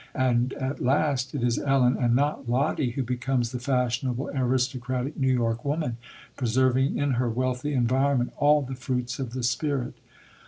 [0.15, 5.31] And at last it is Ellen, and not Lottie, who becomes the fashionable, aristocratic, New
[5.31, 5.97] York woman
[6.35, 9.93] preserving in her wealthy environment all the fruits of the spirit.